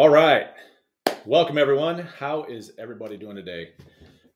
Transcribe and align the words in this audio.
All 0.00 0.08
right. 0.08 0.46
Welcome, 1.26 1.58
everyone. 1.58 1.98
How 1.98 2.44
is 2.44 2.72
everybody 2.78 3.18
doing 3.18 3.36
today? 3.36 3.72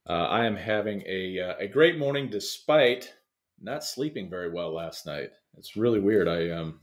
Uh, 0.07 0.13
I 0.13 0.45
am 0.45 0.57
having 0.57 1.03
a, 1.07 1.41
uh, 1.41 1.55
a 1.59 1.67
great 1.67 1.99
morning 1.99 2.29
despite 2.29 3.15
not 3.59 3.83
sleeping 3.83 4.29
very 4.29 4.53
well 4.53 4.75
last 4.75 5.07
night. 5.07 5.31
It's 5.57 5.75
really 5.75 6.01
weird. 6.01 6.29
I 6.29 6.51
um, 6.51 6.81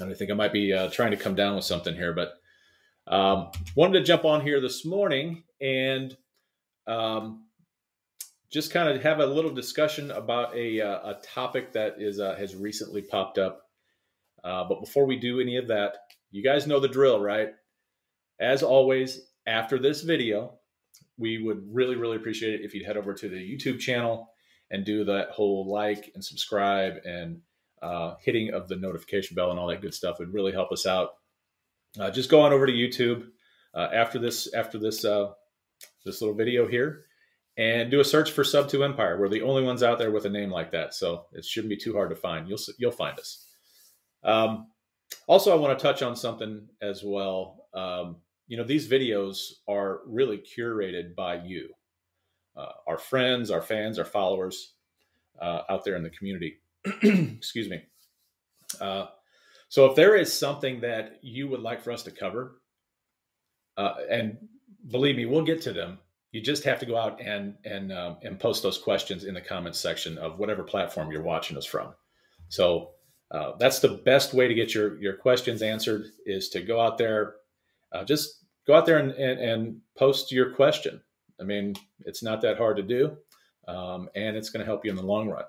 I 0.00 0.14
think 0.14 0.30
I 0.30 0.34
might 0.34 0.54
be 0.54 0.72
uh, 0.72 0.88
trying 0.88 1.10
to 1.10 1.18
come 1.18 1.34
down 1.34 1.56
with 1.56 1.66
something 1.66 1.94
here, 1.94 2.14
but 2.14 2.32
um, 3.06 3.50
wanted 3.76 3.98
to 3.98 4.04
jump 4.06 4.24
on 4.24 4.40
here 4.40 4.62
this 4.62 4.86
morning 4.86 5.42
and 5.60 6.16
um, 6.86 7.44
just 8.50 8.72
kind 8.72 8.88
of 8.88 9.02
have 9.02 9.20
a 9.20 9.26
little 9.26 9.52
discussion 9.52 10.10
about 10.10 10.56
a, 10.56 10.80
uh, 10.80 11.10
a 11.10 11.20
topic 11.22 11.74
that 11.74 11.96
is 11.98 12.18
uh, 12.18 12.34
has 12.36 12.56
recently 12.56 13.02
popped 13.02 13.36
up. 13.36 13.68
Uh, 14.42 14.64
but 14.66 14.80
before 14.80 15.04
we 15.04 15.16
do 15.16 15.38
any 15.38 15.58
of 15.58 15.68
that, 15.68 15.98
you 16.30 16.42
guys 16.42 16.66
know 16.66 16.80
the 16.80 16.88
drill, 16.88 17.20
right? 17.20 17.50
As 18.40 18.62
always, 18.62 19.20
after 19.46 19.78
this 19.78 20.02
video, 20.02 20.54
we 21.16 21.42
would 21.42 21.62
really, 21.70 21.96
really 21.96 22.16
appreciate 22.16 22.54
it 22.54 22.64
if 22.64 22.74
you'd 22.74 22.86
head 22.86 22.96
over 22.96 23.14
to 23.14 23.28
the 23.28 23.36
YouTube 23.36 23.78
channel 23.78 24.28
and 24.70 24.84
do 24.84 25.04
that 25.04 25.30
whole 25.30 25.70
like 25.70 26.10
and 26.14 26.24
subscribe 26.24 26.94
and 27.04 27.40
uh, 27.82 28.14
hitting 28.20 28.52
of 28.52 28.68
the 28.68 28.76
notification 28.76 29.34
bell 29.34 29.50
and 29.50 29.58
all 29.58 29.68
that 29.68 29.82
good 29.82 29.94
stuff 29.94 30.18
would 30.18 30.32
really 30.32 30.52
help 30.52 30.72
us 30.72 30.86
out. 30.86 31.10
Uh, 31.98 32.10
just 32.10 32.30
go 32.30 32.40
on 32.40 32.52
over 32.52 32.66
to 32.66 32.72
YouTube 32.72 33.28
uh, 33.74 33.88
after 33.92 34.18
this 34.18 34.52
after 34.54 34.78
this 34.78 35.04
uh, 35.04 35.30
this 36.04 36.20
little 36.20 36.34
video 36.34 36.66
here 36.66 37.04
and 37.56 37.90
do 37.90 38.00
a 38.00 38.04
search 38.04 38.32
for 38.32 38.42
Sub 38.42 38.68
Two 38.68 38.82
Empire. 38.82 39.18
We're 39.18 39.28
the 39.28 39.42
only 39.42 39.62
ones 39.62 39.82
out 39.82 39.98
there 39.98 40.10
with 40.10 40.24
a 40.24 40.30
name 40.30 40.50
like 40.50 40.72
that, 40.72 40.94
so 40.94 41.26
it 41.32 41.44
shouldn't 41.44 41.70
be 41.70 41.76
too 41.76 41.92
hard 41.92 42.10
to 42.10 42.16
find. 42.16 42.48
You'll 42.48 42.58
you'll 42.78 42.90
find 42.90 43.18
us. 43.18 43.46
Um, 44.24 44.68
also, 45.26 45.52
I 45.52 45.60
want 45.60 45.78
to 45.78 45.82
touch 45.82 46.02
on 46.02 46.16
something 46.16 46.66
as 46.82 47.02
well. 47.04 47.66
Um, 47.74 48.16
you 48.46 48.56
know, 48.56 48.64
these 48.64 48.88
videos 48.88 49.54
are 49.68 50.00
really 50.06 50.38
curated 50.38 51.14
by 51.14 51.36
you, 51.36 51.70
uh, 52.56 52.72
our 52.86 52.98
friends, 52.98 53.50
our 53.50 53.62
fans, 53.62 53.98
our 53.98 54.04
followers 54.04 54.74
uh, 55.40 55.62
out 55.68 55.84
there 55.84 55.96
in 55.96 56.02
the 56.02 56.10
community. 56.10 56.58
Excuse 57.02 57.68
me. 57.68 57.82
Uh, 58.80 59.06
so, 59.68 59.86
if 59.86 59.96
there 59.96 60.14
is 60.14 60.32
something 60.32 60.80
that 60.80 61.18
you 61.22 61.48
would 61.48 61.60
like 61.60 61.82
for 61.82 61.92
us 61.92 62.02
to 62.04 62.10
cover, 62.10 62.60
uh, 63.76 63.94
and 64.10 64.36
believe 64.88 65.16
me, 65.16 65.26
we'll 65.26 65.42
get 65.42 65.62
to 65.62 65.72
them. 65.72 65.98
You 66.32 66.40
just 66.40 66.64
have 66.64 66.80
to 66.80 66.86
go 66.86 66.96
out 66.96 67.20
and 67.20 67.54
and 67.64 67.92
um, 67.92 68.18
and 68.22 68.38
post 68.38 68.62
those 68.62 68.78
questions 68.78 69.24
in 69.24 69.34
the 69.34 69.40
comments 69.40 69.78
section 69.78 70.18
of 70.18 70.38
whatever 70.38 70.62
platform 70.62 71.10
you're 71.10 71.22
watching 71.22 71.56
us 71.56 71.64
from. 71.64 71.94
So 72.48 72.90
uh, 73.30 73.52
that's 73.58 73.80
the 73.80 74.00
best 74.04 74.34
way 74.34 74.48
to 74.48 74.54
get 74.54 74.74
your 74.74 75.00
your 75.00 75.14
questions 75.14 75.62
answered 75.62 76.06
is 76.26 76.48
to 76.50 76.60
go 76.60 76.80
out 76.80 76.98
there, 76.98 77.36
uh, 77.94 78.04
just 78.04 78.44
go 78.66 78.74
out 78.74 78.86
there 78.86 78.98
and, 78.98 79.12
and, 79.12 79.40
and, 79.40 79.80
post 79.96 80.32
your 80.32 80.50
question. 80.50 81.00
I 81.40 81.44
mean, 81.44 81.74
it's 82.00 82.22
not 82.22 82.40
that 82.42 82.58
hard 82.58 82.76
to 82.78 82.82
do, 82.82 83.16
um, 83.68 84.08
and 84.16 84.36
it's 84.36 84.50
going 84.50 84.60
to 84.60 84.66
help 84.66 84.84
you 84.84 84.90
in 84.90 84.96
the 84.96 85.02
long 85.02 85.28
run. 85.28 85.44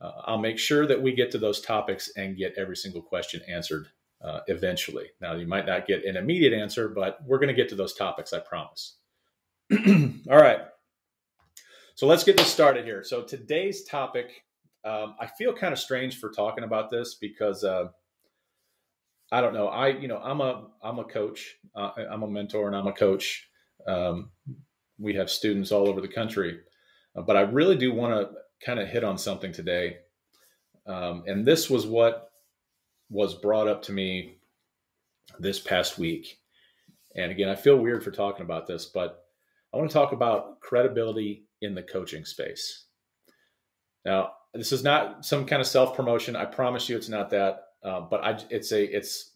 Uh, 0.00 0.12
I'll 0.24 0.38
make 0.38 0.58
sure 0.58 0.86
that 0.86 1.00
we 1.00 1.12
get 1.12 1.30
to 1.30 1.38
those 1.38 1.60
topics 1.60 2.10
and 2.16 2.36
get 2.36 2.54
every 2.58 2.76
single 2.76 3.00
question 3.00 3.40
answered 3.48 3.88
uh, 4.22 4.40
eventually. 4.48 5.06
Now, 5.20 5.34
you 5.34 5.46
might 5.46 5.66
not 5.66 5.86
get 5.86 6.04
an 6.04 6.16
immediate 6.16 6.52
answer, 6.52 6.88
but 6.88 7.18
we're 7.26 7.38
going 7.38 7.48
to 7.48 7.54
get 7.54 7.70
to 7.70 7.74
those 7.74 7.94
topics, 7.94 8.32
I 8.32 8.40
promise. 8.40 8.96
All 9.72 10.36
right. 10.36 10.60
So 11.94 12.06
let's 12.06 12.24
get 12.24 12.36
this 12.36 12.48
started 12.48 12.84
here. 12.84 13.04
So 13.04 13.22
today's 13.22 13.84
topic, 13.84 14.42
um, 14.84 15.14
I 15.20 15.26
feel 15.26 15.54
kind 15.54 15.72
of 15.72 15.78
strange 15.78 16.18
for 16.18 16.30
talking 16.30 16.64
about 16.64 16.90
this 16.90 17.14
because 17.14 17.64
uh, 17.64 17.88
I 19.34 19.40
don't 19.40 19.52
know. 19.52 19.66
I 19.66 19.88
you 19.88 20.06
know 20.06 20.18
I'm 20.18 20.40
a 20.40 20.68
I'm 20.80 21.00
a 21.00 21.04
coach. 21.04 21.56
Uh, 21.74 21.90
I'm 22.08 22.22
a 22.22 22.28
mentor 22.28 22.68
and 22.68 22.76
I'm 22.76 22.86
a 22.86 22.92
coach. 22.92 23.48
Um, 23.84 24.30
we 24.96 25.14
have 25.14 25.28
students 25.28 25.72
all 25.72 25.88
over 25.88 26.00
the 26.00 26.06
country, 26.06 26.60
uh, 27.16 27.22
but 27.22 27.36
I 27.36 27.40
really 27.40 27.76
do 27.76 27.92
want 27.92 28.14
to 28.14 28.36
kind 28.64 28.78
of 28.78 28.86
hit 28.86 29.02
on 29.02 29.18
something 29.18 29.50
today. 29.50 29.96
Um, 30.86 31.24
and 31.26 31.44
this 31.44 31.68
was 31.68 31.84
what 31.84 32.30
was 33.10 33.34
brought 33.34 33.66
up 33.66 33.82
to 33.82 33.92
me 33.92 34.36
this 35.40 35.58
past 35.58 35.98
week. 35.98 36.38
And 37.16 37.32
again, 37.32 37.48
I 37.48 37.56
feel 37.56 37.76
weird 37.76 38.04
for 38.04 38.12
talking 38.12 38.44
about 38.44 38.68
this, 38.68 38.86
but 38.86 39.24
I 39.72 39.78
want 39.78 39.90
to 39.90 39.94
talk 39.94 40.12
about 40.12 40.60
credibility 40.60 41.48
in 41.60 41.74
the 41.74 41.82
coaching 41.82 42.24
space. 42.24 42.84
Now, 44.04 44.34
this 44.52 44.70
is 44.70 44.84
not 44.84 45.24
some 45.26 45.44
kind 45.44 45.60
of 45.60 45.66
self 45.66 45.96
promotion. 45.96 46.36
I 46.36 46.44
promise 46.44 46.88
you, 46.88 46.96
it's 46.96 47.08
not 47.08 47.30
that. 47.30 47.63
Uh, 47.84 48.00
but 48.00 48.24
I, 48.24 48.38
it's 48.50 48.72
a, 48.72 48.82
it's, 48.82 49.32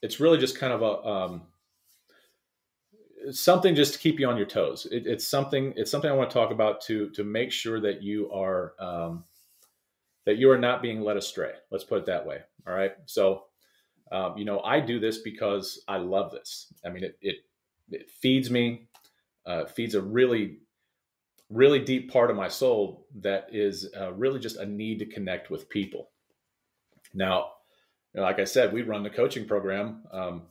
it's 0.00 0.18
really 0.18 0.38
just 0.38 0.58
kind 0.58 0.72
of 0.72 0.82
a, 0.82 1.06
um, 1.06 1.42
something 3.30 3.74
just 3.74 3.92
to 3.92 3.98
keep 3.98 4.18
you 4.18 4.26
on 4.26 4.36
your 4.36 4.46
toes. 4.46 4.86
It, 4.90 5.06
it's 5.06 5.26
something, 5.26 5.74
it's 5.76 5.90
something 5.90 6.10
I 6.10 6.14
want 6.14 6.30
to 6.30 6.34
talk 6.34 6.50
about 6.50 6.80
to, 6.82 7.10
to 7.10 7.22
make 7.22 7.52
sure 7.52 7.80
that 7.80 8.02
you 8.02 8.30
are, 8.32 8.72
um, 8.80 9.24
that 10.24 10.38
you 10.38 10.50
are 10.50 10.58
not 10.58 10.82
being 10.82 11.02
led 11.02 11.16
astray. 11.16 11.52
Let's 11.70 11.84
put 11.84 11.98
it 11.98 12.06
that 12.06 12.26
way. 12.26 12.38
All 12.66 12.74
right. 12.74 12.92
So, 13.06 13.44
um, 14.10 14.38
you 14.38 14.44
know, 14.44 14.60
I 14.60 14.80
do 14.80 14.98
this 14.98 15.18
because 15.18 15.82
I 15.86 15.98
love 15.98 16.32
this. 16.32 16.72
I 16.84 16.88
mean, 16.88 17.04
it, 17.04 17.18
it, 17.20 17.36
it 17.90 18.10
feeds 18.10 18.50
me, 18.50 18.88
uh, 19.46 19.66
feeds 19.66 19.94
a 19.94 20.00
really, 20.00 20.58
really 21.50 21.80
deep 21.80 22.10
part 22.10 22.30
of 22.30 22.36
my 22.36 22.48
soul 22.48 23.06
that 23.20 23.48
is 23.52 23.90
uh, 24.00 24.12
really 24.14 24.40
just 24.40 24.56
a 24.56 24.64
need 24.64 24.98
to 25.00 25.06
connect 25.06 25.50
with 25.50 25.68
people. 25.68 26.10
Now, 27.14 27.50
know, 28.20 28.22
like 28.22 28.38
I 28.38 28.44
said, 28.44 28.72
we 28.72 28.82
run 28.82 29.02
the 29.02 29.10
coaching 29.10 29.46
program 29.46 30.02
um, 30.12 30.42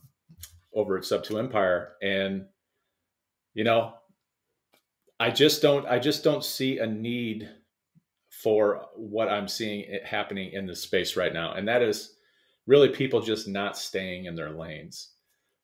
over 0.74 0.96
at 0.96 1.04
Sub 1.04 1.24
Two 1.24 1.38
Empire, 1.38 1.92
and 2.02 2.46
you 3.54 3.64
know, 3.64 3.94
I 5.20 5.30
just 5.30 5.62
don't, 5.62 5.86
I 5.86 5.98
just 5.98 6.24
don't 6.24 6.44
see 6.44 6.78
a 6.78 6.86
need 6.86 7.48
for 8.42 8.86
what 8.96 9.28
I'm 9.28 9.46
seeing 9.46 9.80
it 9.80 10.04
happening 10.04 10.52
in 10.52 10.66
this 10.66 10.82
space 10.82 11.16
right 11.16 11.32
now, 11.32 11.52
and 11.54 11.68
that 11.68 11.82
is 11.82 12.14
really 12.66 12.88
people 12.88 13.20
just 13.20 13.48
not 13.48 13.76
staying 13.76 14.24
in 14.24 14.34
their 14.34 14.50
lanes. 14.50 15.10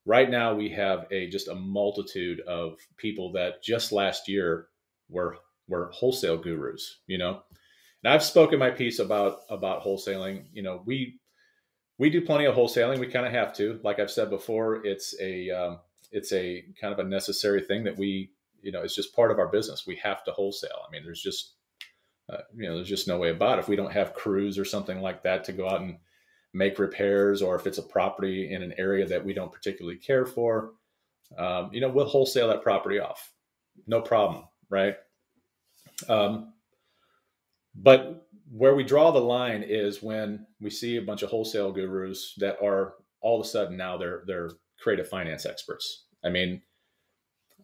Right 0.05 0.31
now, 0.31 0.55
we 0.55 0.71
have 0.71 1.07
a 1.11 1.29
just 1.29 1.49
a 1.49 1.55
multitude 1.55 2.41
of 2.41 2.79
people 2.97 3.33
that 3.33 3.63
just 3.63 3.93
last 3.93 4.29
year 4.29 4.69
were 5.09 5.37
were 5.69 5.91
wholesale 5.93 6.39
gurus. 6.39 7.01
You 7.07 7.19
know, 7.19 7.43
and 8.03 8.13
I've 8.13 8.23
spoken 8.23 8.59
my 8.59 8.71
piece 8.71 9.01
about 9.01 9.41
about 9.51 9.83
wholesaling. 9.83 10.45
You 10.53 10.63
know, 10.63 10.83
we 10.87 11.19
we 11.99 12.11
do 12.11 12.21
plenty 12.21 12.45
of 12.45 12.55
wholesaling. 12.55 12.99
We 12.99 13.09
kind 13.09 13.27
of 13.27 13.33
have 13.33 13.53
to. 13.55 13.81
Like 13.83 13.99
I've 13.99 14.11
said 14.11 14.31
before, 14.31 14.87
it's 14.87 15.15
a 15.21 15.51
um, 15.51 15.79
it's 16.13 16.33
a 16.33 16.65
kind 16.81 16.93
of 16.93 16.99
a 16.99 17.09
necessary 17.09 17.63
thing 17.63 17.85
that 17.85 17.97
we 17.97 18.31
you 18.63 18.73
know 18.73 18.83
it's 18.83 18.95
just 18.95 19.15
part 19.15 19.31
of 19.31 19.39
our 19.39 19.49
business. 19.49 19.87
We 19.87 19.97
have 19.97 20.25
to 20.25 20.33
wholesale. 20.33 20.83
I 20.87 20.91
mean, 20.91 21.05
there's 21.05 21.23
just 21.23 21.55
uh, 22.33 22.39
you 22.57 22.69
know 22.69 22.77
there's 22.77 22.89
just 22.89 23.09
no 23.09 23.19
way 23.19 23.31
about 23.31 23.59
it. 23.59 23.63
If 23.63 23.69
we 23.69 23.77
don't 23.77 23.93
have 23.93 24.15
crews 24.15 24.59
or 24.59 24.65
something 24.65 25.01
like 25.01 25.23
that 25.25 25.45
to 25.45 25.53
go 25.53 25.69
out 25.69 25.81
and 25.81 25.99
make 26.55 26.79
repairs, 26.79 27.43
or 27.43 27.57
if 27.57 27.67
it's 27.67 27.79
a 27.79 27.83
property 27.83 28.53
in 28.53 28.63
an 28.63 28.75
area 28.79 29.07
that 29.07 29.25
we 29.25 29.35
don't 29.35 29.53
particularly 29.53 29.99
care 29.99 30.25
for, 30.25 30.73
um, 31.37 31.71
you 31.73 31.81
know, 31.81 31.89
we'll 31.89 32.07
wholesale 32.07 32.49
that 32.49 32.63
property 32.63 32.99
off, 32.99 33.33
no 33.87 34.01
problem, 34.01 34.45
right? 34.71 34.97
Um, 36.09 36.55
but 37.75 38.28
where 38.51 38.75
we 38.75 38.85
draw 38.85 39.11
the 39.11 39.21
line 39.21 39.63
is 39.63 40.03
when 40.03 40.47
we 40.61 40.71
see 40.71 40.97
a 40.97 41.03
bunch 41.03 41.23
of 41.23 41.31
wholesale 41.31 41.73
gurus 41.73 42.35
that 42.39 42.57
are 42.63 42.95
all 43.21 43.41
of 43.41 43.47
a 43.47 43.49
sudden 43.49 43.77
now 43.77 43.97
they're 43.97 44.23
they're 44.27 44.51
creative 44.81 45.09
finance 45.09 45.45
experts. 45.45 46.07
I 46.25 46.31
mean, 46.31 46.63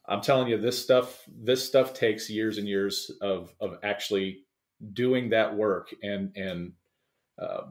I'm 0.07 0.21
telling 0.21 0.49
you, 0.49 0.59
this 0.59 0.81
stuff 0.81 1.23
this 1.29 1.65
stuff 1.65 1.95
takes 1.95 2.29
years 2.29 2.59
and 2.59 2.69
years 2.69 3.11
of 3.21 3.55
of 3.61 3.79
actually 3.83 4.45
doing 4.93 5.31
that 5.31 5.55
work 5.55 5.95
and 6.03 6.31
and 6.37 6.73
uh, 7.41 7.63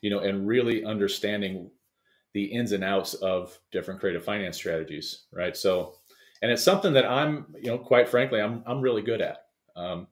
you 0.00 0.10
know 0.10 0.20
and 0.20 0.46
really 0.46 0.84
understanding 0.84 1.70
the 2.34 2.44
ins 2.44 2.72
and 2.72 2.84
outs 2.84 3.14
of 3.14 3.58
different 3.72 4.00
creative 4.00 4.24
finance 4.24 4.56
strategies, 4.56 5.24
right? 5.32 5.56
So, 5.56 5.94
and 6.42 6.50
it's 6.50 6.62
something 6.62 6.92
that 6.94 7.04
I'm 7.04 7.54
you 7.60 7.70
know 7.70 7.78
quite 7.78 8.08
frankly 8.08 8.40
I'm 8.40 8.62
I'm 8.66 8.80
really 8.80 9.02
good 9.02 9.20
at. 9.20 9.38
Um, 9.76 10.06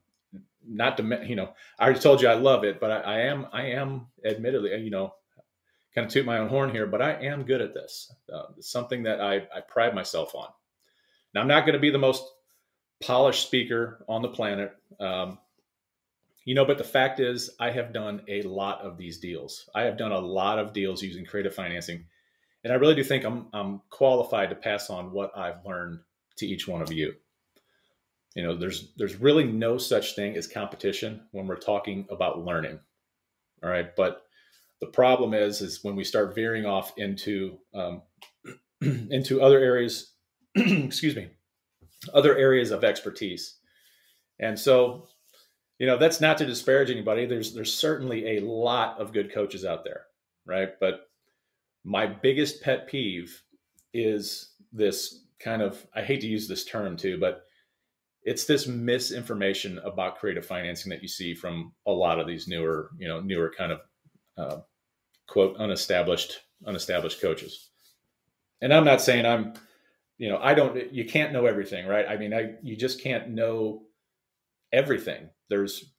not 0.68 0.96
to 0.96 1.20
you 1.26 1.36
know 1.36 1.52
i 1.78 1.84
already 1.84 2.00
told 2.00 2.20
you 2.20 2.28
i 2.28 2.34
love 2.34 2.64
it 2.64 2.80
but 2.80 2.90
i, 2.90 3.00
I 3.00 3.18
am 3.20 3.46
i 3.52 3.66
am 3.66 4.06
admittedly 4.24 4.74
you 4.82 4.90
know 4.90 5.14
kind 5.94 6.06
of 6.06 6.12
toot 6.12 6.26
my 6.26 6.38
own 6.38 6.48
horn 6.48 6.70
here 6.70 6.86
but 6.86 7.00
i 7.02 7.12
am 7.12 7.44
good 7.44 7.60
at 7.60 7.74
this 7.74 8.12
uh, 8.32 8.46
something 8.60 9.04
that 9.04 9.20
I, 9.20 9.36
I 9.54 9.60
pride 9.66 9.94
myself 9.94 10.34
on. 10.34 10.48
Now 11.34 11.42
i'm 11.42 11.48
not 11.48 11.60
going 11.60 11.74
to 11.74 11.80
be 11.80 11.90
the 11.90 11.98
most 11.98 12.24
polished 13.02 13.46
speaker 13.46 14.04
on 14.08 14.22
the 14.22 14.28
planet 14.28 14.74
um, 15.00 15.38
you 16.44 16.54
know 16.54 16.64
but 16.64 16.78
the 16.78 16.84
fact 16.84 17.20
is 17.20 17.50
i 17.60 17.70
have 17.70 17.92
done 17.92 18.22
a 18.28 18.42
lot 18.42 18.80
of 18.80 18.96
these 18.96 19.18
deals. 19.18 19.68
I 19.74 19.82
have 19.82 19.98
done 19.98 20.12
a 20.12 20.18
lot 20.18 20.58
of 20.58 20.72
deals 20.72 21.02
using 21.02 21.24
creative 21.24 21.54
financing 21.54 22.06
and 22.64 22.72
i 22.72 22.76
really 22.76 22.94
do 22.94 23.04
think 23.04 23.24
i'm, 23.24 23.46
I'm 23.52 23.82
qualified 23.90 24.50
to 24.50 24.56
pass 24.56 24.90
on 24.90 25.12
what 25.12 25.36
i've 25.36 25.64
learned 25.64 26.00
to 26.36 26.46
each 26.46 26.66
one 26.66 26.82
of 26.82 26.92
you 26.92 27.14
you 28.36 28.44
know 28.44 28.56
there's 28.56 28.92
there's 28.96 29.16
really 29.16 29.44
no 29.44 29.76
such 29.78 30.14
thing 30.14 30.36
as 30.36 30.46
competition 30.46 31.22
when 31.32 31.48
we're 31.48 31.56
talking 31.56 32.06
about 32.10 32.44
learning 32.44 32.78
all 33.64 33.70
right 33.70 33.96
but 33.96 34.22
the 34.80 34.86
problem 34.86 35.34
is 35.34 35.60
is 35.60 35.82
when 35.82 35.96
we 35.96 36.04
start 36.04 36.34
veering 36.34 36.66
off 36.66 36.92
into 36.96 37.58
um, 37.74 38.02
into 38.80 39.40
other 39.40 39.58
areas, 39.58 40.12
excuse 40.54 41.16
me, 41.16 41.28
other 42.12 42.36
areas 42.36 42.70
of 42.70 42.84
expertise. 42.84 43.56
And 44.38 44.58
so, 44.58 45.08
you 45.78 45.86
know, 45.86 45.96
that's 45.96 46.20
not 46.20 46.38
to 46.38 46.46
disparage 46.46 46.90
anybody. 46.90 47.26
There's 47.26 47.54
there's 47.54 47.72
certainly 47.72 48.36
a 48.36 48.40
lot 48.40 49.00
of 49.00 49.12
good 49.12 49.32
coaches 49.32 49.64
out 49.64 49.84
there, 49.84 50.02
right? 50.44 50.78
But 50.78 51.08
my 51.84 52.06
biggest 52.06 52.62
pet 52.62 52.86
peeve 52.86 53.42
is 53.94 54.52
this 54.72 55.22
kind 55.40 55.62
of 55.62 55.86
I 55.94 56.02
hate 56.02 56.20
to 56.20 56.26
use 56.26 56.48
this 56.48 56.64
term 56.64 56.96
too, 56.96 57.18
but 57.18 57.45
it's 58.26 58.44
this 58.44 58.66
misinformation 58.66 59.78
about 59.84 60.18
creative 60.18 60.44
financing 60.44 60.90
that 60.90 61.00
you 61.00 61.06
see 61.06 61.32
from 61.32 61.72
a 61.86 61.92
lot 61.92 62.18
of 62.18 62.26
these 62.26 62.48
newer, 62.48 62.90
you 62.98 63.06
know, 63.06 63.20
newer 63.20 63.54
kind 63.56 63.72
of 63.72 63.80
uh, 64.36 64.60
quote 65.28 65.56
unestablished 65.58 66.40
unestablished 66.66 67.22
coaches. 67.22 67.70
And 68.60 68.74
I'm 68.74 68.84
not 68.84 69.00
saying 69.00 69.24
I'm, 69.24 69.54
you 70.18 70.28
know, 70.28 70.38
I 70.38 70.54
don't. 70.54 70.92
You 70.92 71.04
can't 71.04 71.32
know 71.32 71.46
everything, 71.46 71.86
right? 71.86 72.04
I 72.08 72.16
mean, 72.16 72.34
I 72.34 72.54
you 72.62 72.76
just 72.76 73.00
can't 73.00 73.30
know 73.30 73.82
everything. 74.72 75.30
There's 75.48 75.92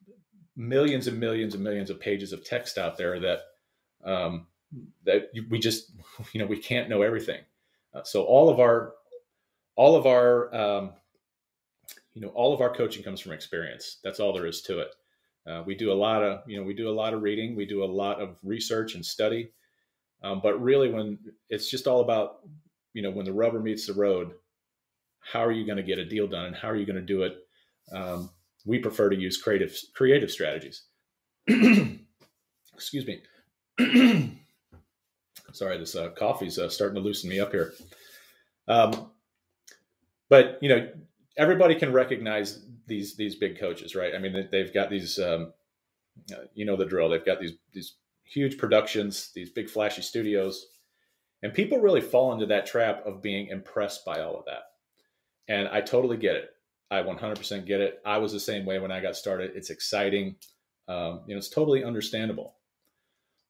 millions 0.57 1.07
and 1.07 1.19
millions 1.19 1.55
and 1.55 1.63
millions 1.63 1.89
of 1.89 1.99
pages 1.99 2.33
of 2.33 2.43
text 2.43 2.77
out 2.77 2.97
there 2.97 3.21
that 3.21 3.39
um, 4.03 4.47
that 5.05 5.29
we 5.49 5.59
just, 5.59 5.91
you 6.33 6.41
know, 6.41 6.47
we 6.47 6.57
can't 6.57 6.89
know 6.89 7.03
everything. 7.03 7.39
Uh, 7.93 8.03
so 8.03 8.23
all 8.23 8.49
of 8.49 8.59
our 8.59 8.93
all 9.77 9.95
of 9.95 10.05
our 10.05 10.53
um, 10.53 10.93
you 12.17 12.23
know 12.23 12.29
all 12.29 12.51
of 12.51 12.61
our 12.61 12.73
coaching 12.73 13.03
comes 13.03 13.21
from 13.21 13.31
experience. 13.31 13.99
That's 14.03 14.19
all 14.19 14.33
there 14.33 14.47
is 14.47 14.63
to 14.63 14.79
it. 14.79 14.89
Uh, 15.47 15.61
we 15.67 15.75
do 15.75 15.91
a 15.91 15.93
lot 15.93 16.23
of 16.23 16.41
you 16.47 16.57
know 16.57 16.63
we 16.63 16.73
do 16.73 16.89
a 16.89 16.91
lot 16.91 17.13
of 17.13 17.21
reading. 17.21 17.55
We 17.55 17.67
do 17.67 17.83
a 17.83 17.85
lot 17.85 18.19
of 18.19 18.37
research 18.43 18.95
and 18.95 19.05
study. 19.05 19.51
Um, 20.23 20.39
but 20.41 20.59
really 20.59 20.89
when 20.89 21.19
it's 21.49 21.69
just 21.69 21.85
all 21.85 22.01
about 22.01 22.39
you 22.93 23.03
know 23.03 23.11
when 23.11 23.25
the 23.25 23.33
rubber 23.33 23.59
meets 23.59 23.85
the 23.85 23.93
road 23.93 24.31
how 25.19 25.45
are 25.45 25.51
you 25.51 25.63
going 25.63 25.77
to 25.77 25.83
get 25.83 25.99
a 25.99 26.05
deal 26.05 26.25
done 26.25 26.45
and 26.45 26.55
how 26.55 26.69
are 26.69 26.75
you 26.75 26.87
going 26.87 26.95
to 26.95 27.01
do 27.01 27.21
it? 27.21 27.37
Um, 27.93 28.31
we 28.65 28.79
prefer 28.79 29.09
to 29.11 29.15
use 29.15 29.37
creative 29.37 29.77
creative 29.93 30.31
strategies. 30.31 30.85
Excuse 31.47 33.05
me. 33.05 33.21
Sorry 35.53 35.77
this 35.77 35.95
uh, 35.95 36.09
coffee's 36.09 36.57
uh, 36.57 36.69
starting 36.69 36.95
to 36.95 37.01
loosen 37.01 37.29
me 37.29 37.39
up 37.39 37.51
here. 37.51 37.73
Um, 38.67 39.11
but 40.29 40.57
you 40.63 40.69
know 40.69 40.89
everybody 41.37 41.75
can 41.75 41.93
recognize 41.93 42.59
these 42.87 43.15
these 43.15 43.35
big 43.35 43.59
coaches, 43.59 43.95
right? 43.95 44.13
I 44.15 44.19
mean, 44.19 44.47
they've 44.51 44.73
got 44.73 44.89
these, 44.89 45.19
um, 45.19 45.53
uh, 46.31 46.45
you 46.53 46.65
know, 46.65 46.75
the 46.75 46.85
drill. 46.85 47.09
They've 47.09 47.25
got 47.25 47.39
these 47.39 47.53
these 47.73 47.95
huge 48.23 48.57
productions, 48.57 49.31
these 49.33 49.49
big 49.49 49.69
flashy 49.69 50.01
studios, 50.01 50.67
and 51.43 51.53
people 51.53 51.79
really 51.79 52.01
fall 52.01 52.33
into 52.33 52.47
that 52.47 52.65
trap 52.65 53.05
of 53.05 53.21
being 53.21 53.47
impressed 53.47 54.03
by 54.03 54.21
all 54.21 54.37
of 54.37 54.45
that. 54.45 54.63
And 55.47 55.67
I 55.67 55.81
totally 55.81 56.17
get 56.17 56.35
it. 56.35 56.49
I 56.89 57.01
100% 57.01 57.65
get 57.65 57.81
it. 57.81 57.99
I 58.05 58.17
was 58.17 58.31
the 58.31 58.39
same 58.39 58.65
way 58.65 58.79
when 58.79 58.91
I 58.91 59.01
got 59.01 59.15
started. 59.15 59.51
It's 59.55 59.69
exciting. 59.69 60.35
Um, 60.87 61.21
you 61.27 61.35
know, 61.35 61.37
it's 61.37 61.49
totally 61.49 61.83
understandable. 61.83 62.55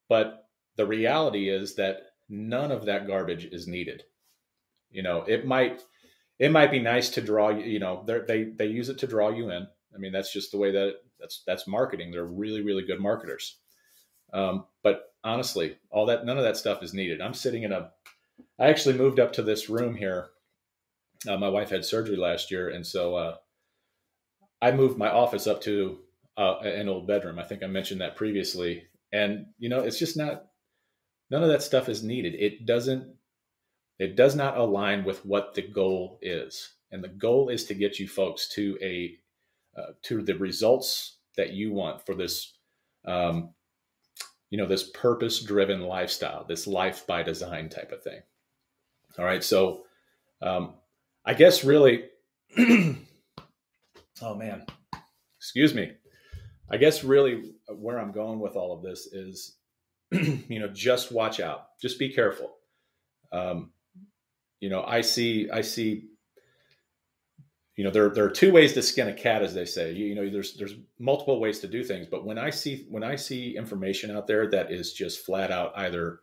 But 0.10 0.48
the 0.76 0.88
reality 0.88 1.50
is 1.50 1.76
that 1.76 1.98
none 2.30 2.72
of 2.72 2.86
that 2.86 3.08
garbage 3.08 3.46
is 3.46 3.68
needed. 3.68 4.04
You 4.90 5.04
know, 5.04 5.24
it 5.28 5.46
might 5.46 5.84
it 6.40 6.52
might 6.52 6.72
be 6.72 6.80
nice 6.80 7.10
to 7.10 7.22
draw 7.22 7.50
you 7.50 7.64
you 7.64 7.80
know 7.80 8.04
they 8.06 8.46
they 8.46 8.68
use 8.68 8.90
it 8.90 8.98
to 9.00 9.08
draw 9.08 9.30
you 9.30 9.50
in. 9.50 9.68
I 9.94 9.98
mean 9.98 10.12
that's 10.12 10.32
just 10.32 10.52
the 10.52 10.58
way 10.58 10.72
that 10.72 10.96
that's 11.20 11.44
that's 11.48 11.68
marketing. 11.68 12.12
They're 12.12 12.26
really 12.26 12.62
really 12.62 12.86
good 12.86 13.00
marketers. 13.00 13.58
Um, 14.34 14.66
but 14.84 15.14
honestly 15.24 15.78
all 15.90 16.06
that 16.08 16.26
none 16.26 16.38
of 16.38 16.44
that 16.44 16.58
stuff 16.58 16.84
is 16.84 16.94
needed. 16.94 17.22
I'm 17.22 17.34
sitting 17.34 17.64
in 17.64 17.72
a 17.72 17.92
i 18.60 18.68
actually 18.68 18.98
moved 18.98 19.20
up 19.20 19.34
to 19.34 19.44
this 19.44 19.70
room 19.70 19.96
here. 19.96 20.30
Uh, 21.28 21.38
my 21.38 21.50
wife 21.50 21.70
had 21.72 21.84
surgery 21.84 22.16
last 22.16 22.52
year 22.52 22.70
and 22.70 22.86
so 22.86 23.16
uh, 23.16 23.36
i 24.62 24.72
moved 24.72 24.98
my 24.98 25.10
office 25.10 25.48
up 25.48 25.62
to 25.62 26.00
uh, 26.38 26.60
an 26.60 26.88
old 26.88 27.08
bedroom. 27.08 27.40
I 27.40 27.44
think 27.44 27.64
i 27.64 27.68
mentioned 27.68 28.02
that 28.02 28.16
previously. 28.16 28.86
And 29.12 29.48
you 29.58 29.70
know 29.70 29.80
it's 29.80 30.00
just 30.00 30.18
not 30.18 30.48
none 31.32 31.44
of 31.44 31.50
that 31.50 31.64
stuff 31.64 31.90
is 31.90 32.04
needed. 32.04 32.36
It 32.36 32.66
doesn't 32.66 33.17
it 34.00 34.16
does 34.16 34.36
not 34.36 34.58
align 34.58 35.04
with 35.04 35.26
what 35.26 35.54
the 35.56 35.62
goal 35.62 36.20
is. 36.22 36.74
And 36.92 37.04
the 37.04 37.10
goal 37.10 37.50
is 37.50 37.66
to 37.66 37.74
get 37.74 38.00
you 38.00 38.08
folks 38.08 38.48
to 38.50 38.78
a 38.82 39.18
uh, 39.78 39.94
to 40.04 40.22
the 40.24 40.36
results 40.36 41.18
that 41.36 41.52
you 41.52 41.72
want 41.72 42.06
for 42.06 42.16
this 42.16 42.54
um, 43.06 43.50
you 44.50 44.58
know 44.58 44.66
this 44.66 44.90
purpose 44.92 45.42
driven 45.42 45.82
lifestyle 45.82 46.46
this 46.46 46.68
life 46.68 47.06
by 47.06 47.24
design 47.24 47.70
type 47.70 47.92
of 47.92 48.04
thing. 48.04 48.22
All 49.18 49.26
right 49.26 49.44
so 49.44 49.84
um, 50.42 50.76
i 51.26 51.34
guess 51.34 51.64
really 51.64 52.06
oh 52.58 54.36
man 54.36 54.66
excuse 55.40 55.74
me. 55.74 55.92
I 56.70 56.78
guess 56.78 57.04
really 57.04 57.54
where 57.68 58.00
i'm 58.00 58.12
going 58.12 58.40
with 58.40 58.56
all 58.56 58.74
of 58.74 58.84
this 58.84 59.08
is 59.08 59.58
you 60.12 60.60
know 60.60 60.70
just 60.70 61.12
watch 61.12 61.40
out. 61.40 61.68
Just 61.82 62.00
be 62.00 62.10
careful. 62.14 62.56
Um, 63.32 63.72
you 64.60 64.70
know, 64.70 64.84
I 64.84 65.02
see, 65.02 65.50
I 65.52 65.62
see, 65.62 66.06
you 67.76 67.84
know, 67.84 67.92
there, 67.92 68.10
there 68.10 68.26
are 68.26 68.30
two 68.30 68.52
ways 68.52 68.74
to 68.74 68.82
skin 68.82 69.08
a 69.08 69.14
cat, 69.14 69.44
as 69.44 69.54
they 69.54 69.66
say, 69.66 69.92
you, 69.92 70.08
you 70.08 70.16
know, 70.16 70.30
there's, 70.30 70.56
there's 70.56 70.76
multiple 71.00 71.40
ways 71.40 71.60
to 71.60 71.68
do 71.68 71.84
things, 71.84 72.08
but 72.10 72.26
when 72.26 72.38
I 72.38 72.50
see, 72.50 72.88
when 72.90 73.04
I 73.04 73.16
see 73.16 73.56
information 73.56 74.10
out 74.16 74.26
there 74.26 74.50
that 74.50 74.72
is 74.72 74.94
just 74.94 75.26
flat 75.26 75.52
out 75.52 75.74
either, 75.76 76.22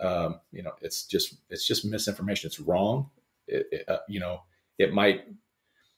um, 0.00 0.40
you 0.52 0.62
know, 0.62 0.72
it's 0.80 1.04
just, 1.04 1.36
it's 1.50 1.66
just 1.66 1.84
misinformation. 1.84 2.48
It's 2.48 2.60
wrong. 2.60 3.10
It, 3.46 3.66
it, 3.70 3.88
uh, 3.88 3.98
you 4.08 4.20
know, 4.20 4.40
it 4.78 4.92
might, 4.92 5.24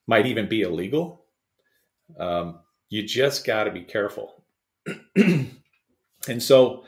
might 0.07 0.27
even 0.27 0.49
be 0.49 0.63
illegal. 0.63 1.25
Um, 2.19 2.61
you 2.89 3.03
just 3.03 3.47
got 3.47 3.65
to 3.65 3.71
be 3.71 3.83
careful. 3.83 4.43
and 5.17 5.53
so 6.39 6.85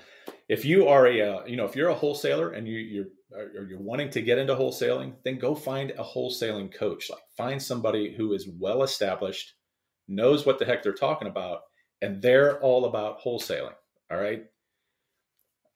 if 0.50 0.64
you 0.64 0.88
are 0.88 1.06
a, 1.06 1.20
uh, 1.22 1.44
you 1.46 1.56
know, 1.56 1.64
if 1.64 1.76
you're 1.76 1.90
a 1.90 1.94
wholesaler 1.94 2.50
and 2.50 2.66
you, 2.66 2.76
you're, 2.76 3.06
or 3.32 3.68
you're 3.68 3.78
wanting 3.78 4.10
to 4.10 4.20
get 4.20 4.36
into 4.36 4.56
wholesaling, 4.56 5.14
then 5.24 5.38
go 5.38 5.54
find 5.54 5.92
a 5.92 6.02
wholesaling 6.02 6.74
coach. 6.74 7.08
Like 7.08 7.22
find 7.36 7.62
somebody 7.62 8.12
who 8.12 8.32
is 8.32 8.48
well 8.58 8.82
established, 8.82 9.54
knows 10.08 10.44
what 10.44 10.58
the 10.58 10.64
heck 10.64 10.82
they're 10.82 10.92
talking 10.92 11.28
about, 11.28 11.60
and 12.02 12.20
they're 12.20 12.58
all 12.58 12.86
about 12.86 13.20
wholesaling. 13.20 13.74
All 14.10 14.18
right. 14.18 14.42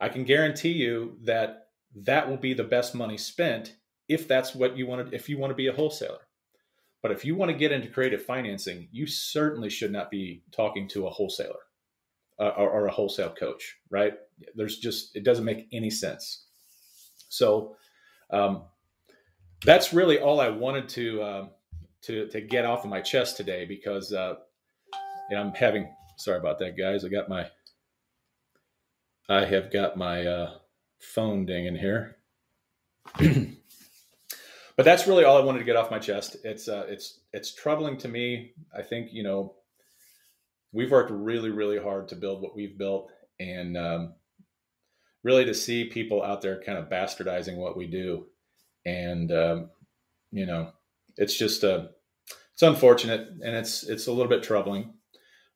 I 0.00 0.08
can 0.08 0.24
guarantee 0.24 0.72
you 0.72 1.18
that 1.22 1.68
that 1.94 2.28
will 2.28 2.36
be 2.36 2.52
the 2.52 2.64
best 2.64 2.96
money 2.96 3.16
spent 3.16 3.76
if 4.08 4.26
that's 4.26 4.56
what 4.56 4.76
you 4.76 4.88
want 4.88 5.08
to, 5.08 5.14
if 5.14 5.28
you 5.28 5.38
want 5.38 5.52
to 5.52 5.54
be 5.54 5.68
a 5.68 5.72
wholesaler. 5.72 6.26
But 7.00 7.12
if 7.12 7.24
you 7.24 7.36
want 7.36 7.52
to 7.52 7.56
get 7.56 7.70
into 7.70 7.86
creative 7.86 8.24
financing, 8.24 8.88
you 8.90 9.06
certainly 9.06 9.70
should 9.70 9.92
not 9.92 10.10
be 10.10 10.42
talking 10.50 10.88
to 10.88 11.06
a 11.06 11.10
wholesaler 11.10 11.60
uh, 12.38 12.52
or, 12.56 12.70
or 12.70 12.86
a 12.86 12.92
wholesale 12.92 13.30
coach, 13.30 13.76
right? 13.90 14.14
There's 14.54 14.78
just, 14.78 15.14
it 15.16 15.24
doesn't 15.24 15.44
make 15.44 15.66
any 15.72 15.90
sense. 15.90 16.46
So 17.28 17.76
um, 18.30 18.62
that's 19.64 19.92
really 19.92 20.18
all 20.18 20.40
I 20.40 20.50
wanted 20.50 20.88
to 20.90 21.22
uh, 21.22 21.46
to 22.02 22.28
to 22.28 22.40
get 22.40 22.64
off 22.64 22.84
of 22.84 22.90
my 22.90 23.00
chest 23.00 23.36
today 23.36 23.64
because 23.64 24.12
uh, 24.12 24.34
you 25.30 25.36
I'm 25.36 25.52
having 25.52 25.88
sorry 26.16 26.38
about 26.38 26.58
that, 26.60 26.76
guys. 26.76 27.04
I 27.04 27.08
got 27.08 27.28
my 27.28 27.46
I 29.28 29.44
have 29.44 29.72
got 29.72 29.96
my 29.96 30.26
uh, 30.26 30.50
phone 31.00 31.46
dinging 31.46 31.76
here. 31.76 32.16
but 33.18 34.84
that's 34.84 35.06
really 35.06 35.24
all 35.24 35.36
I 35.36 35.44
wanted 35.44 35.60
to 35.60 35.64
get 35.64 35.76
off 35.76 35.90
my 35.90 35.98
chest. 35.98 36.36
It's 36.44 36.68
uh, 36.68 36.86
it's 36.88 37.20
it's 37.32 37.54
troubling 37.54 37.96
to 37.98 38.08
me. 38.08 38.52
I 38.76 38.82
think 38.82 39.12
you 39.12 39.22
know 39.22 39.54
we've 40.74 40.90
worked 40.90 41.10
really 41.10 41.50
really 41.50 41.78
hard 41.78 42.08
to 42.08 42.16
build 42.16 42.42
what 42.42 42.54
we've 42.54 42.76
built, 42.76 43.10
and 43.40 43.76
um, 43.76 44.14
really 45.24 45.46
to 45.46 45.54
see 45.54 45.86
people 45.86 46.22
out 46.22 46.42
there 46.42 46.62
kind 46.62 46.78
of 46.78 46.90
bastardizing 46.90 47.56
what 47.56 47.76
we 47.76 47.86
do. 47.86 48.26
And, 48.86 49.32
um, 49.32 49.70
you 50.30 50.46
know, 50.46 50.70
it's 51.16 51.36
just, 51.36 51.64
uh, 51.64 51.86
it's 52.52 52.62
unfortunate 52.62 53.28
and 53.42 53.56
it's, 53.56 53.82
it's 53.82 54.06
a 54.06 54.12
little 54.12 54.28
bit 54.28 54.44
troubling, 54.44 54.92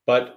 but 0.07 0.35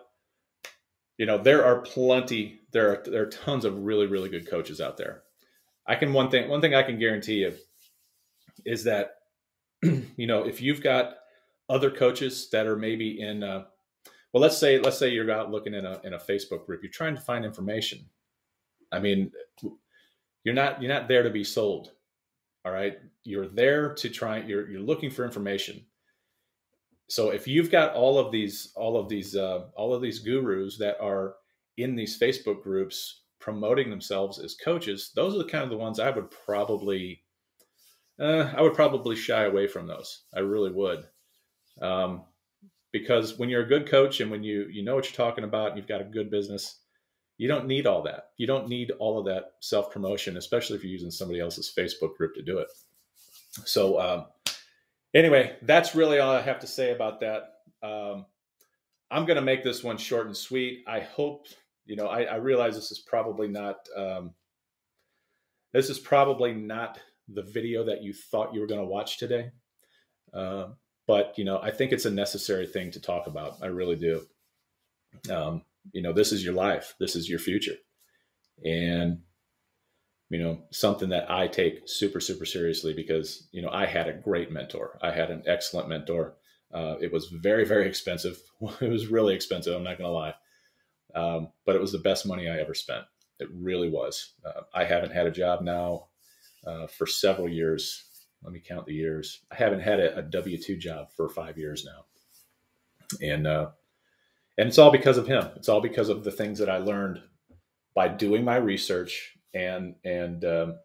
you 1.17 1.25
know, 1.25 1.37
there 1.37 1.65
are 1.65 1.81
plenty, 1.81 2.59
there 2.71 2.91
are, 2.91 3.03
there 3.05 3.23
are 3.23 3.29
tons 3.29 3.63
of 3.63 3.83
really, 3.83 4.07
really 4.07 4.29
good 4.29 4.49
coaches 4.49 4.81
out 4.81 4.97
there. 4.97 5.23
I 5.87 5.95
can, 5.95 6.13
one 6.13 6.29
thing, 6.29 6.49
one 6.49 6.61
thing 6.61 6.75
I 6.75 6.83
can 6.83 6.99
guarantee 6.99 7.41
you 7.41 7.53
is 8.65 8.83
that, 8.83 9.15
you 9.83 10.27
know, 10.27 10.43
if 10.43 10.61
you've 10.61 10.81
got 10.81 11.15
other 11.69 11.89
coaches 11.89 12.49
that 12.51 12.67
are 12.67 12.75
maybe 12.75 13.21
in, 13.21 13.43
uh, 13.43 13.65
well, 14.33 14.41
let's 14.41 14.57
say, 14.57 14.79
let's 14.79 14.97
say 14.97 15.09
you're 15.09 15.29
out 15.31 15.51
looking 15.51 15.73
in 15.73 15.85
a, 15.85 15.99
in 16.03 16.13
a 16.13 16.19
Facebook 16.19 16.65
group, 16.65 16.81
you're 16.83 16.91
trying 16.91 17.15
to 17.15 17.21
find 17.21 17.45
information 17.45 18.05
I 18.91 18.99
mean, 18.99 19.31
you're 20.43 20.55
not 20.55 20.81
you're 20.81 20.93
not 20.93 21.07
there 21.07 21.23
to 21.23 21.29
be 21.29 21.43
sold. 21.43 21.91
All 22.65 22.71
right, 22.71 22.97
you're 23.23 23.47
there 23.47 23.93
to 23.95 24.09
try. 24.09 24.39
You're 24.39 24.69
you're 24.69 24.81
looking 24.81 25.09
for 25.09 25.25
information. 25.25 25.85
So 27.09 27.29
if 27.29 27.47
you've 27.47 27.71
got 27.71 27.93
all 27.93 28.17
of 28.19 28.31
these 28.31 28.71
all 28.75 28.97
of 28.97 29.09
these 29.09 29.35
uh, 29.35 29.65
all 29.75 29.93
of 29.93 30.01
these 30.01 30.19
gurus 30.19 30.77
that 30.77 30.99
are 31.01 31.35
in 31.77 31.95
these 31.95 32.19
Facebook 32.19 32.61
groups 32.61 33.23
promoting 33.39 33.89
themselves 33.89 34.39
as 34.39 34.55
coaches, 34.55 35.11
those 35.15 35.33
are 35.33 35.39
the 35.39 35.49
kind 35.49 35.63
of 35.63 35.69
the 35.69 35.77
ones 35.77 35.99
I 35.99 36.09
would 36.09 36.29
probably 36.29 37.23
uh, 38.19 38.51
I 38.55 38.61
would 38.61 38.75
probably 38.75 39.15
shy 39.15 39.45
away 39.45 39.67
from 39.67 39.87
those. 39.87 40.23
I 40.35 40.39
really 40.39 40.71
would. 40.71 41.05
Um, 41.81 42.23
because 42.91 43.37
when 43.37 43.49
you're 43.49 43.63
a 43.63 43.67
good 43.67 43.89
coach 43.89 44.19
and 44.19 44.29
when 44.29 44.43
you 44.43 44.67
you 44.71 44.83
know 44.83 44.95
what 44.95 45.05
you're 45.05 45.25
talking 45.25 45.43
about 45.43 45.69
and 45.69 45.77
you've 45.77 45.87
got 45.87 46.01
a 46.01 46.05
good 46.05 46.29
business, 46.29 46.79
you 47.37 47.47
don't 47.47 47.67
need 47.67 47.87
all 47.87 48.03
that. 48.03 48.29
You 48.37 48.47
don't 48.47 48.67
need 48.67 48.91
all 48.99 49.17
of 49.17 49.25
that 49.25 49.53
self 49.61 49.91
promotion, 49.91 50.37
especially 50.37 50.77
if 50.77 50.83
you're 50.83 50.91
using 50.91 51.11
somebody 51.11 51.39
else's 51.39 51.73
Facebook 51.75 52.15
group 52.15 52.35
to 52.35 52.41
do 52.41 52.59
it. 52.59 52.67
So 53.65 53.99
um, 53.99 54.25
anyway, 55.13 55.55
that's 55.63 55.95
really 55.95 56.19
all 56.19 56.35
I 56.35 56.41
have 56.41 56.59
to 56.59 56.67
say 56.67 56.91
about 56.91 57.19
that. 57.21 57.43
Um, 57.81 58.25
I'm 59.09 59.25
going 59.25 59.35
to 59.35 59.41
make 59.41 59.63
this 59.63 59.83
one 59.83 59.97
short 59.97 60.27
and 60.27 60.37
sweet. 60.37 60.83
I 60.87 60.99
hope 60.99 61.47
you 61.85 61.95
know. 61.95 62.07
I, 62.07 62.23
I 62.23 62.35
realize 62.35 62.75
this 62.75 62.91
is 62.91 62.99
probably 62.99 63.47
not. 63.47 63.87
Um, 63.95 64.33
this 65.73 65.89
is 65.89 65.99
probably 65.99 66.53
not 66.53 66.99
the 67.27 67.43
video 67.43 67.85
that 67.85 68.03
you 68.03 68.13
thought 68.13 68.53
you 68.53 68.59
were 68.61 68.67
going 68.67 68.81
to 68.81 68.85
watch 68.85 69.17
today. 69.17 69.51
Uh, 70.33 70.67
but 71.07 71.37
you 71.37 71.45
know, 71.45 71.59
I 71.61 71.71
think 71.71 71.91
it's 71.91 72.05
a 72.05 72.11
necessary 72.11 72.67
thing 72.67 72.91
to 72.91 73.01
talk 73.01 73.27
about. 73.27 73.57
I 73.61 73.67
really 73.67 73.95
do. 73.95 74.25
Um, 75.29 75.63
you 75.91 76.01
know, 76.01 76.13
this 76.13 76.31
is 76.31 76.43
your 76.43 76.53
life. 76.53 76.95
This 76.99 77.15
is 77.15 77.29
your 77.29 77.39
future, 77.39 77.75
and 78.63 79.19
you 80.29 80.39
know 80.39 80.59
something 80.71 81.09
that 81.09 81.29
I 81.29 81.47
take 81.47 81.81
super 81.85 82.19
super 82.19 82.45
seriously 82.45 82.93
because 82.93 83.47
you 83.51 83.61
know 83.61 83.69
I 83.69 83.85
had 83.85 84.07
a 84.07 84.13
great 84.13 84.51
mentor. 84.51 84.97
I 85.01 85.11
had 85.11 85.31
an 85.31 85.43
excellent 85.45 85.89
mentor. 85.89 86.35
Uh, 86.73 86.95
it 87.01 87.11
was 87.11 87.27
very 87.27 87.65
very 87.65 87.87
expensive. 87.87 88.41
it 88.81 88.89
was 88.89 89.07
really 89.07 89.35
expensive. 89.35 89.75
I'm 89.75 89.83
not 89.83 89.97
to 89.97 90.07
lie, 90.07 90.35
um, 91.15 91.49
but 91.65 91.75
it 91.75 91.81
was 91.81 91.91
the 91.91 91.99
best 91.99 92.25
money 92.25 92.47
I 92.47 92.59
ever 92.59 92.73
spent. 92.73 93.03
It 93.39 93.49
really 93.53 93.89
was. 93.89 94.33
Uh, 94.45 94.61
I 94.73 94.85
haven't 94.85 95.13
had 95.13 95.25
a 95.25 95.31
job 95.31 95.61
now 95.61 96.07
uh, 96.65 96.87
for 96.87 97.07
several 97.07 97.49
years. 97.49 98.05
Let 98.43 98.53
me 98.53 98.59
count 98.59 98.85
the 98.85 98.93
years. 98.93 99.41
I 99.51 99.55
haven't 99.55 99.81
had 99.81 99.99
a, 99.99 100.17
a 100.17 100.21
W 100.23 100.57
two 100.57 100.77
job 100.77 101.11
for 101.15 101.29
five 101.29 101.57
years 101.57 101.85
now, 101.85 102.05
and 103.21 103.45
uh, 103.45 103.69
and 104.57 104.67
it's 104.67 104.77
all 104.77 104.91
because 104.91 105.17
of 105.17 105.27
him. 105.27 105.49
It's 105.55 105.69
all 105.69 105.81
because 105.81 106.09
of 106.09 106.23
the 106.23 106.31
things 106.31 106.59
that 106.59 106.69
I 106.69 106.77
learned 106.77 107.21
by 107.93 108.07
doing 108.07 108.43
my 108.43 108.55
research 108.57 109.37
and 109.53 109.95
and 110.03 110.43
um, 110.45 110.79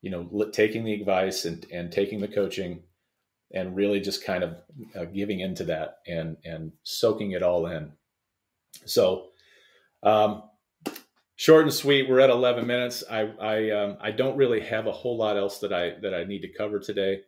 you 0.00 0.10
know 0.10 0.50
taking 0.52 0.84
the 0.84 0.94
advice 0.94 1.44
and 1.44 1.66
and 1.72 1.92
taking 1.92 2.20
the 2.20 2.28
coaching 2.28 2.82
and 3.52 3.76
really 3.76 4.00
just 4.00 4.24
kind 4.24 4.44
of 4.44 4.62
uh, 4.94 5.04
giving 5.06 5.40
into 5.40 5.64
that 5.64 5.98
and 6.06 6.36
and 6.44 6.72
soaking 6.82 7.32
it 7.32 7.42
all 7.42 7.66
in. 7.66 7.92
So 8.84 9.28
um, 10.02 10.44
short 11.38 11.62
and 11.62 11.72
sweet. 11.72 12.08
We're 12.08 12.18
at 12.18 12.30
11 12.30 12.66
minutes. 12.66 13.04
I 13.10 13.30
I, 13.40 13.70
um, 13.70 13.96
I 14.00 14.10
don't 14.10 14.36
really 14.36 14.60
have 14.60 14.86
a 14.86 14.92
whole 14.92 15.16
lot 15.16 15.38
else 15.38 15.58
that 15.60 15.72
I 15.72 15.94
that 16.02 16.12
I 16.12 16.24
need 16.24 16.42
to 16.42 16.48
cover 16.52 16.78
today. 16.78 17.22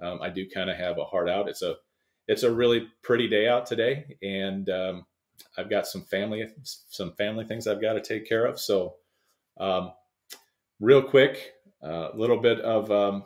Um, 0.00 0.20
I 0.22 0.30
do 0.30 0.48
kind 0.48 0.70
of 0.70 0.76
have 0.76 0.98
a 0.98 1.04
heart 1.04 1.28
out. 1.28 1.48
It's 1.48 1.62
a 1.62 1.74
it's 2.26 2.44
a 2.44 2.52
really 2.52 2.88
pretty 3.02 3.28
day 3.28 3.48
out 3.48 3.66
today, 3.66 4.16
and 4.22 4.70
um, 4.70 5.06
I've 5.58 5.68
got 5.68 5.86
some 5.86 6.02
family 6.02 6.46
some 6.62 7.12
family 7.12 7.44
things 7.44 7.66
I've 7.66 7.82
got 7.82 7.94
to 7.94 8.00
take 8.00 8.26
care 8.26 8.46
of. 8.46 8.58
So, 8.58 8.94
um, 9.58 9.92
real 10.80 11.02
quick, 11.02 11.52
a 11.82 11.86
uh, 11.86 12.12
little 12.14 12.38
bit 12.38 12.60
of 12.60 12.90
um, 12.90 13.24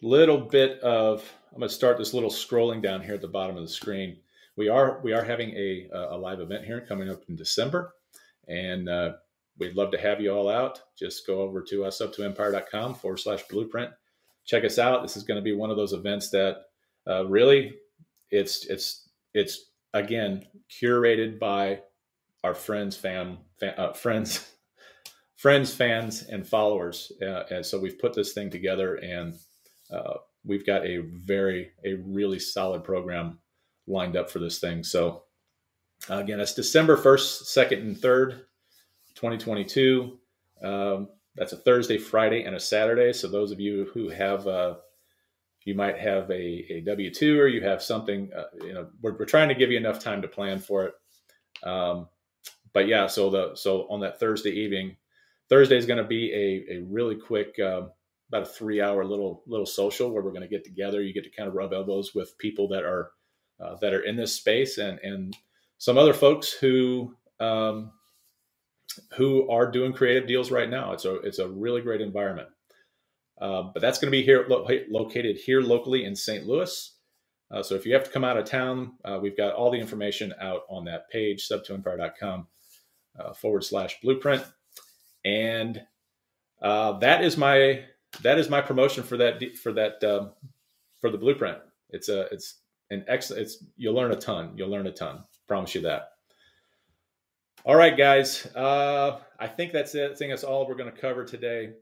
little 0.00 0.38
bit 0.38 0.80
of 0.80 1.24
I'm 1.52 1.58
going 1.58 1.68
to 1.68 1.74
start 1.74 1.98
this 1.98 2.14
little 2.14 2.30
scrolling 2.30 2.82
down 2.82 3.02
here 3.02 3.14
at 3.14 3.20
the 3.20 3.28
bottom 3.28 3.56
of 3.56 3.62
the 3.62 3.68
screen. 3.68 4.18
We 4.56 4.68
are 4.68 5.00
we 5.02 5.12
are 5.12 5.24
having 5.24 5.50
a 5.50 5.88
a 5.92 6.16
live 6.16 6.40
event 6.40 6.64
here 6.64 6.80
coming 6.80 7.10
up 7.10 7.22
in 7.28 7.36
December. 7.36 7.92
And 8.48 8.88
uh, 8.88 9.12
we'd 9.58 9.76
love 9.76 9.90
to 9.92 9.98
have 9.98 10.20
you 10.20 10.30
all 10.30 10.48
out. 10.48 10.80
Just 10.98 11.26
go 11.26 11.40
over 11.40 11.62
to 11.62 11.80
sub2empire.com 11.80 12.94
forward 12.94 13.18
slash 13.18 13.42
blueprint. 13.48 13.90
Check 14.44 14.64
us 14.64 14.78
out. 14.78 15.02
This 15.02 15.16
is 15.16 15.24
going 15.24 15.38
to 15.38 15.42
be 15.42 15.54
one 15.54 15.70
of 15.70 15.76
those 15.76 15.92
events 15.92 16.30
that 16.30 16.62
uh, 17.08 17.26
really 17.26 17.74
it's 18.30 18.66
it's 18.66 19.08
it's 19.34 19.70
again 19.92 20.46
curated 20.70 21.38
by 21.38 21.80
our 22.44 22.54
friends, 22.54 22.96
fam, 22.96 23.38
fan, 23.58 23.74
uh, 23.76 23.92
friends, 23.92 24.52
friends, 25.36 25.74
fans, 25.74 26.22
and 26.22 26.46
followers. 26.46 27.10
Uh, 27.20 27.42
and 27.50 27.66
so 27.66 27.78
we've 27.78 27.98
put 27.98 28.14
this 28.14 28.32
thing 28.32 28.50
together, 28.50 28.96
and 28.96 29.34
uh, 29.90 30.14
we've 30.44 30.66
got 30.66 30.86
a 30.86 30.98
very 30.98 31.72
a 31.84 31.94
really 32.06 32.38
solid 32.38 32.84
program 32.84 33.38
lined 33.86 34.16
up 34.16 34.30
for 34.30 34.38
this 34.38 34.58
thing. 34.58 34.82
So 34.82 35.24
uh, 36.10 36.18
again, 36.18 36.40
it's 36.40 36.54
December 36.54 36.96
1st, 36.96 37.44
2nd, 37.44 37.80
and 37.80 37.96
3rd, 37.96 38.40
2022. 39.14 40.18
Um, 40.62 41.08
that's 41.34 41.52
a 41.52 41.56
Thursday, 41.56 41.98
Friday, 41.98 42.44
and 42.44 42.56
a 42.56 42.60
Saturday. 42.60 43.12
So 43.12 43.28
those 43.28 43.50
of 43.50 43.60
you 43.60 43.90
who 43.92 44.08
have, 44.08 44.46
uh, 44.46 44.76
you 45.64 45.74
might 45.74 45.98
have 45.98 46.30
a, 46.30 46.66
a 46.70 46.80
W 46.82 47.12
two 47.12 47.40
or 47.40 47.48
you 47.48 47.62
have 47.62 47.82
something. 47.82 48.30
Uh, 48.34 48.44
you 48.62 48.72
know, 48.72 48.88
we're, 49.02 49.16
we're, 49.18 49.24
trying 49.24 49.48
to 49.48 49.54
give 49.54 49.70
you 49.70 49.76
enough 49.76 49.98
time 49.98 50.22
to 50.22 50.28
plan 50.28 50.60
for 50.60 50.84
it. 50.84 50.94
Um, 51.68 52.08
but 52.72 52.86
yeah, 52.86 53.06
so 53.06 53.30
the 53.30 53.54
so 53.54 53.86
on 53.90 54.00
that 54.00 54.20
Thursday 54.20 54.50
evening, 54.50 54.96
Thursday 55.48 55.76
is 55.76 55.86
going 55.86 56.02
to 56.02 56.08
be 56.08 56.32
a, 56.32 56.76
a 56.76 56.82
really 56.84 57.16
quick, 57.16 57.58
uh, 57.58 57.82
about 58.28 58.42
a 58.42 58.46
three 58.46 58.80
hour 58.80 59.04
little 59.04 59.42
little 59.46 59.66
social 59.66 60.10
where 60.10 60.22
we're 60.22 60.30
going 60.30 60.42
to 60.42 60.48
get 60.48 60.64
together. 60.64 61.02
You 61.02 61.12
get 61.12 61.24
to 61.24 61.30
kind 61.30 61.48
of 61.48 61.54
rub 61.54 61.72
elbows 61.72 62.14
with 62.14 62.38
people 62.38 62.68
that 62.68 62.84
are 62.84 63.10
uh, 63.60 63.76
that 63.80 63.94
are 63.94 64.02
in 64.02 64.16
this 64.16 64.34
space 64.34 64.78
and 64.78 64.98
and 65.00 65.36
some 65.78 65.98
other 65.98 66.14
folks 66.14 66.52
who 66.52 67.14
um, 67.40 67.92
who 69.14 69.48
are 69.50 69.70
doing 69.70 69.92
creative 69.92 70.26
deals 70.26 70.50
right 70.50 70.68
now. 70.68 70.92
It's 70.92 71.04
a 71.04 71.16
it's 71.20 71.38
a 71.38 71.48
really 71.48 71.80
great 71.80 72.00
environment. 72.00 72.48
Uh, 73.40 73.64
but 73.74 73.80
that's 73.80 73.98
going 73.98 74.10
to 74.10 74.16
be 74.16 74.22
here 74.22 74.46
lo- 74.48 74.66
located 74.88 75.36
here 75.36 75.60
locally 75.60 76.04
in 76.04 76.16
St. 76.16 76.46
Louis. 76.46 76.94
Uh, 77.50 77.62
so 77.62 77.74
if 77.74 77.84
you 77.84 77.92
have 77.92 78.04
to 78.04 78.10
come 78.10 78.24
out 78.24 78.38
of 78.38 78.46
town, 78.46 78.92
uh, 79.04 79.18
we've 79.20 79.36
got 79.36 79.54
all 79.54 79.70
the 79.70 79.78
information 79.78 80.34
out 80.40 80.62
on 80.68 80.84
that 80.86 81.08
page, 81.10 81.46
sub2empire.com 81.46 82.46
uh, 83.18 83.32
forward 83.34 83.62
slash 83.62 84.00
blueprint. 84.00 84.44
And 85.24 85.82
uh, 86.62 86.98
that 86.98 87.22
is 87.22 87.36
my 87.36 87.84
that 88.22 88.38
is 88.38 88.48
my 88.48 88.60
promotion 88.60 89.02
for 89.02 89.16
that 89.18 89.42
for 89.58 89.72
that 89.72 90.02
um, 90.02 90.32
for 91.00 91.10
the 91.10 91.18
blueprint. 91.18 91.58
It's 91.90 92.08
a 92.08 92.22
it's 92.32 92.60
an 92.90 93.04
excellent. 93.08 93.42
It's 93.42 93.64
you'll 93.76 93.94
learn 93.94 94.12
a 94.12 94.16
ton. 94.16 94.52
You'll 94.56 94.70
learn 94.70 94.86
a 94.86 94.92
ton. 94.92 95.24
Promise 95.46 95.74
you 95.74 95.80
that. 95.82 96.10
All 97.64 97.74
right, 97.74 97.96
guys. 97.96 98.46
Uh, 98.54 99.18
I 99.40 99.48
think 99.48 99.72
that's 99.72 99.94
it. 99.94 100.12
I 100.12 100.14
think 100.14 100.30
that's 100.30 100.44
all 100.44 100.68
we're 100.68 100.76
going 100.76 100.92
to 100.92 101.00
cover 101.00 101.24
today. 101.24 101.72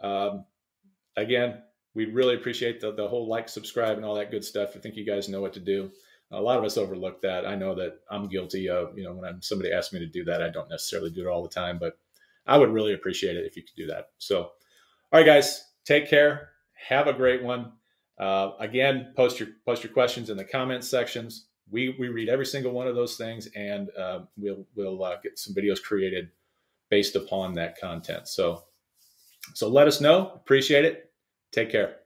Um, 0.00 0.44
again, 1.16 1.62
we 1.94 2.06
really 2.06 2.34
appreciate 2.34 2.80
the, 2.80 2.92
the 2.92 3.06
whole 3.06 3.28
like, 3.28 3.48
subscribe, 3.48 3.96
and 3.96 4.04
all 4.04 4.16
that 4.16 4.30
good 4.30 4.44
stuff. 4.44 4.70
I 4.74 4.80
think 4.80 4.96
you 4.96 5.06
guys 5.06 5.28
know 5.28 5.40
what 5.40 5.52
to 5.54 5.60
do. 5.60 5.90
A 6.32 6.40
lot 6.40 6.58
of 6.58 6.64
us 6.64 6.76
overlook 6.76 7.22
that. 7.22 7.46
I 7.46 7.54
know 7.54 7.74
that 7.76 8.00
I'm 8.10 8.28
guilty 8.28 8.68
of, 8.68 8.98
you 8.98 9.04
know, 9.04 9.12
when 9.12 9.24
I'm, 9.24 9.40
somebody 9.40 9.72
asks 9.72 9.92
me 9.92 10.00
to 10.00 10.06
do 10.06 10.24
that, 10.24 10.42
I 10.42 10.48
don't 10.48 10.68
necessarily 10.68 11.10
do 11.10 11.22
it 11.22 11.30
all 11.30 11.42
the 11.42 11.48
time, 11.48 11.78
but 11.78 11.98
I 12.46 12.58
would 12.58 12.72
really 12.72 12.92
appreciate 12.92 13.36
it 13.36 13.46
if 13.46 13.56
you 13.56 13.62
could 13.62 13.76
do 13.76 13.86
that. 13.86 14.10
So, 14.18 14.42
all 14.42 14.50
right, 15.12 15.24
guys, 15.24 15.64
take 15.84 16.10
care. 16.10 16.50
Have 16.88 17.06
a 17.06 17.12
great 17.12 17.44
one. 17.44 17.72
Uh, 18.18 18.52
again, 18.58 19.12
post 19.16 19.38
your 19.38 19.50
post 19.64 19.84
your 19.84 19.92
questions 19.92 20.30
in 20.30 20.36
the 20.36 20.44
comments 20.44 20.88
sections 20.88 21.46
we 21.70 21.94
we 21.98 22.08
read 22.08 22.28
every 22.28 22.46
single 22.46 22.72
one 22.72 22.86
of 22.86 22.94
those 22.94 23.16
things, 23.16 23.48
and 23.54 23.90
uh, 23.96 24.20
we'll 24.36 24.66
we'll 24.74 25.02
uh, 25.02 25.16
get 25.22 25.38
some 25.38 25.54
videos 25.54 25.82
created 25.82 26.30
based 26.88 27.16
upon 27.16 27.54
that 27.54 27.78
content. 27.80 28.28
So 28.28 28.64
so 29.54 29.68
let 29.68 29.86
us 29.86 30.00
know. 30.00 30.32
Appreciate 30.34 30.84
it. 30.84 31.10
Take 31.52 31.70
care. 31.70 32.05